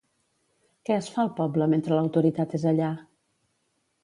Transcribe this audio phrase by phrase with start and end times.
[0.89, 2.89] Què es fa al poble mentre l'autoritat és allà?